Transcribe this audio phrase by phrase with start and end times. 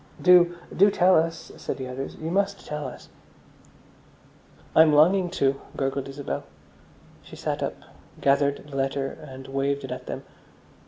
[0.19, 2.15] "Do, do tell us," said the others.
[2.15, 3.09] "You must tell us."
[4.75, 6.43] "I'm longing to," gurgled Isabel.
[7.21, 7.75] She sat up,
[8.19, 10.23] gathered the letter, and waved it at them.